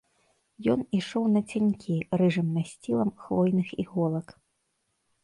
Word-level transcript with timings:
Ён 0.73 0.79
ішоў 0.99 1.27
нацянькі 1.33 1.97
рыжым 2.21 2.47
насцілам 2.57 3.13
хвойных 3.27 3.67
іголак. 3.85 4.27